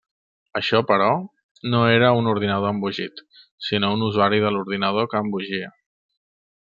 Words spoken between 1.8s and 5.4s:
era un ordinador embogit, sinó un usuari de l'ordinador que